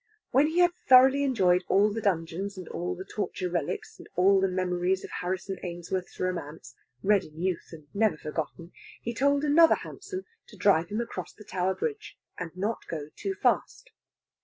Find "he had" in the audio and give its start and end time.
0.47-0.71